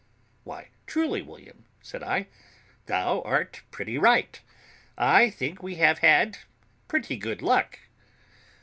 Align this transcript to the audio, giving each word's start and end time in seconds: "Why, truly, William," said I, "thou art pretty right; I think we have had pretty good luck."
"Why, 0.45 0.69
truly, 0.87 1.21
William," 1.21 1.65
said 1.83 2.01
I, 2.01 2.25
"thou 2.87 3.21
art 3.21 3.61
pretty 3.69 3.99
right; 3.99 4.41
I 4.97 5.29
think 5.29 5.61
we 5.61 5.75
have 5.75 5.99
had 5.99 6.39
pretty 6.87 7.17
good 7.17 7.43
luck." 7.43 7.77